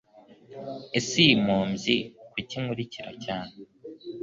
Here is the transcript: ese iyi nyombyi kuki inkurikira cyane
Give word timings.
ese 0.97 1.13
iyi 1.23 1.33
nyombyi 1.43 1.97
kuki 2.31 2.53
inkurikira 2.59 3.11
cyane 3.23 3.55